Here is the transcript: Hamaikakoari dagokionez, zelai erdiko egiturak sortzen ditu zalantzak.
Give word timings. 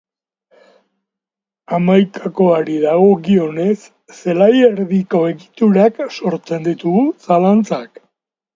Hamaikakoari 1.77 2.79
dagokionez, 2.87 3.77
zelai 4.23 4.49
erdiko 4.71 5.23
egiturak 5.35 6.03
sortzen 6.19 6.69
ditu 6.73 6.99
zalantzak. 7.31 8.05